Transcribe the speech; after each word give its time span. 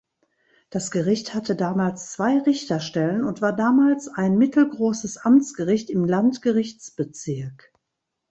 Das 0.71 0.89
Gericht 0.89 1.35
hatte 1.35 1.55
damals 1.55 2.11
zwei 2.13 2.39
Richterstellen 2.39 3.23
und 3.23 3.39
war 3.39 3.55
damals 3.55 4.07
ein 4.07 4.35
mittelgroßes 4.35 5.17
Amtsgericht 5.17 5.91
im 5.91 6.05
Landgerichtsbezirk. 6.05 7.71